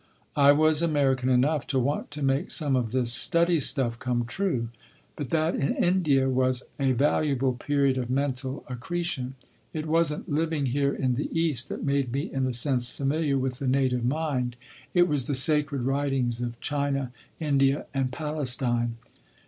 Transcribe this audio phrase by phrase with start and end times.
[0.35, 4.69] I was American enough to want to make some of this study stuff come true,
[5.15, 9.35] but that in India was a valuable period of mental accretion.
[9.73, 13.59] It wasn’t living here in the East that made me in a sense familiar with
[13.59, 18.97] the native mind—it was the sacred writings of China, India and Palestine.